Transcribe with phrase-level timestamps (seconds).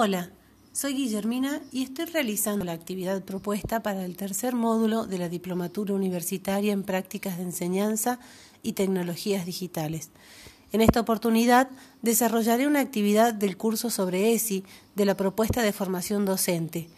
[0.00, 0.30] Hola,
[0.72, 5.92] soy Guillermina y estoy realizando la actividad propuesta para el tercer módulo de la Diplomatura
[5.92, 8.20] Universitaria en Prácticas de Enseñanza
[8.62, 10.10] y Tecnologías Digitales.
[10.70, 11.68] En esta oportunidad
[12.00, 14.62] desarrollaré una actividad del curso sobre ESI
[14.94, 16.88] de la propuesta de formación docente.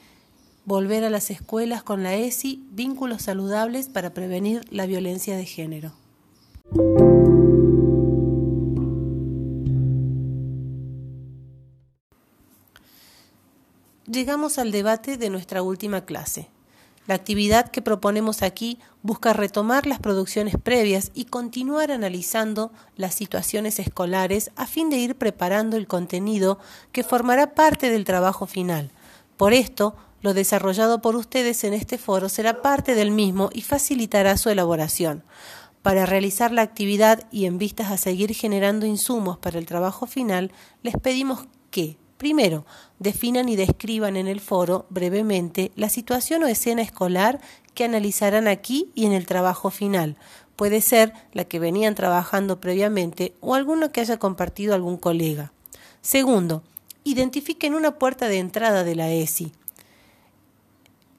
[0.67, 5.93] Volver a las escuelas con la ESI, vínculos saludables para prevenir la violencia de género.
[14.11, 16.49] Llegamos al debate de nuestra última clase.
[17.07, 23.79] La actividad que proponemos aquí busca retomar las producciones previas y continuar analizando las situaciones
[23.79, 26.59] escolares a fin de ir preparando el contenido
[26.91, 28.91] que formará parte del trabajo final.
[29.37, 34.37] Por esto, lo desarrollado por ustedes en este foro será parte del mismo y facilitará
[34.37, 35.23] su elaboración.
[35.83, 40.51] Para realizar la actividad y en vistas a seguir generando insumos para el trabajo final,
[40.83, 42.67] les pedimos que Primero,
[42.99, 47.41] definan y describan en el foro brevemente la situación o escena escolar
[47.73, 50.19] que analizarán aquí y en el trabajo final.
[50.55, 55.55] Puede ser la que venían trabajando previamente o alguno que haya compartido algún colega.
[56.03, 56.63] Segundo,
[57.05, 59.53] identifiquen una puerta de entrada de la ESI.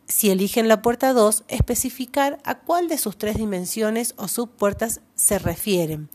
[0.07, 5.39] Si eligen la puerta 2, especificar a cuál de sus tres dimensiones o subpuertas se
[5.39, 6.09] refieren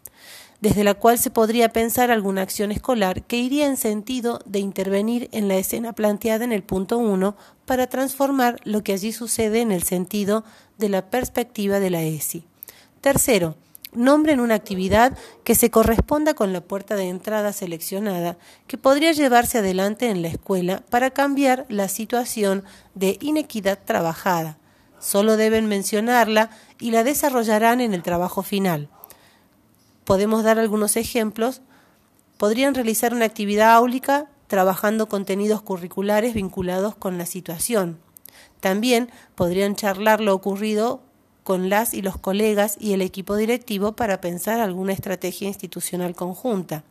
[0.61, 5.29] desde la cual se podría pensar alguna acción escolar que iría en sentido de intervenir
[5.33, 9.73] en la escena planteada en el punto 1 para transformar lo que allí sucede en
[9.73, 10.45] el sentido
[10.79, 12.45] de la perspectiva de la ESI.
[13.01, 13.57] Tercero,
[13.93, 19.59] nombren una actividad que se corresponda con la puerta de entrada seleccionada que podría llevarse
[19.59, 24.59] adelante en la escuela para cambiar la situación de inequidad trabajada.
[24.99, 28.89] Solo deben mencionarla y la desarrollarán en el trabajo final.
[30.07, 31.63] Podemos dar algunos ejemplos.
[32.39, 37.99] Podrían realizar una actividad áulica trabajando contenidos curriculares vinculados con la situación.
[38.61, 41.01] También podrían charlar lo ocurrido
[41.43, 46.85] con las y los colegas y el equipo directivo para pensar alguna estrategia institucional conjunta.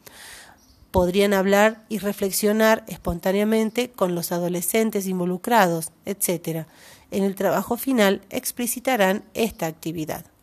[0.91, 6.67] Podrían hablar y reflexionar espontáneamente con los adolescentes involucrados, etc.
[7.11, 10.34] En el trabajo final explicitarán esta actividad.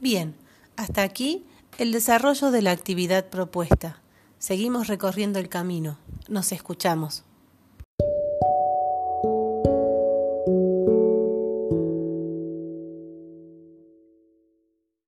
[0.00, 0.34] Bien,
[0.76, 1.44] hasta aquí
[1.76, 4.00] el desarrollo de la actividad propuesta.
[4.38, 5.98] Seguimos recorriendo el camino.
[6.26, 7.24] Nos escuchamos.